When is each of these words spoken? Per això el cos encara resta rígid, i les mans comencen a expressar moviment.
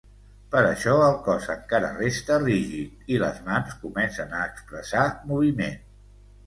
Per 0.53 0.61
això 0.69 0.95
el 1.07 1.19
cos 1.27 1.45
encara 1.55 1.91
resta 1.99 2.39
rígid, 2.45 2.97
i 3.17 3.21
les 3.27 3.45
mans 3.51 3.79
comencen 3.85 4.35
a 4.41 4.43
expressar 4.51 5.09
moviment. 5.35 5.83